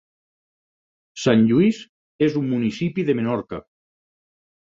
[1.23, 1.81] Sant Lluís
[2.29, 3.63] és un municipi de Menorca.